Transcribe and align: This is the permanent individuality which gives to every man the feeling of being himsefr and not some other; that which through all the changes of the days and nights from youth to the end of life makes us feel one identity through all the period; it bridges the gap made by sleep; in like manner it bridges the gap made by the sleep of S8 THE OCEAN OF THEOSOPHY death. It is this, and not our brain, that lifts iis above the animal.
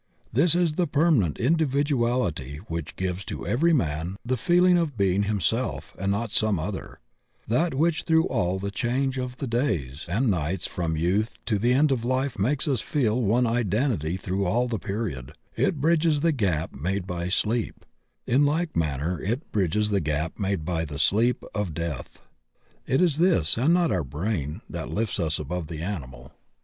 This 0.33 0.55
is 0.55 0.73
the 0.73 0.87
permanent 0.87 1.37
individuality 1.37 2.55
which 2.67 2.95
gives 2.95 3.23
to 3.25 3.45
every 3.45 3.71
man 3.71 4.15
the 4.25 4.35
feeling 4.35 4.75
of 4.75 4.97
being 4.97 5.25
himsefr 5.25 5.93
and 5.95 6.11
not 6.11 6.31
some 6.31 6.57
other; 6.57 6.99
that 7.47 7.75
which 7.75 8.01
through 8.01 8.23
all 8.25 8.57
the 8.57 8.71
changes 8.71 9.23
of 9.23 9.37
the 9.37 9.45
days 9.45 10.07
and 10.09 10.31
nights 10.31 10.65
from 10.65 10.97
youth 10.97 11.37
to 11.45 11.59
the 11.59 11.73
end 11.73 11.91
of 11.91 12.03
life 12.03 12.39
makes 12.39 12.67
us 12.67 12.81
feel 12.81 13.21
one 13.21 13.45
identity 13.45 14.17
through 14.17 14.43
all 14.43 14.67
the 14.67 14.79
period; 14.79 15.33
it 15.55 15.79
bridges 15.79 16.21
the 16.21 16.31
gap 16.31 16.73
made 16.73 17.05
by 17.05 17.29
sleep; 17.29 17.85
in 18.25 18.43
like 18.43 18.75
manner 18.75 19.21
it 19.21 19.51
bridges 19.51 19.91
the 19.91 20.01
gap 20.01 20.39
made 20.39 20.65
by 20.65 20.83
the 20.83 20.97
sleep 20.97 21.43
of 21.43 21.47
S8 21.47 21.53
THE 21.53 21.59
OCEAN 21.59 21.61
OF 21.61 21.75
THEOSOPHY 21.75 21.95
death. 22.07 22.21
It 22.87 23.01
is 23.03 23.17
this, 23.19 23.55
and 23.55 23.71
not 23.71 23.91
our 23.91 24.03
brain, 24.03 24.61
that 24.67 24.89
lifts 24.89 25.19
iis 25.19 25.37
above 25.37 25.67
the 25.67 25.83
animal. 25.83 26.31